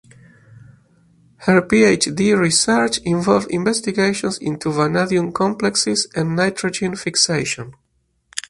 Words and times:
Her 1.45 1.61
PhD 1.61 2.35
research 2.35 2.97
involved 3.05 3.51
investigations 3.51 4.39
into 4.39 4.71
vanadium 4.71 5.31
complexes 5.31 6.07
and 6.15 6.35
nitrogen 6.35 6.95
fixation. 6.95 7.75